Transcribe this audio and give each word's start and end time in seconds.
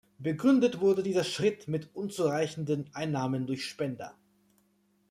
Begründet 0.17 0.79
wurde 0.79 1.03
dieser 1.03 1.23
Schritt 1.23 1.67
mit 1.67 1.95
unzureichenden 1.95 2.89
Einnahmen 2.91 3.45
durch 3.45 3.63
Spender. 3.65 4.15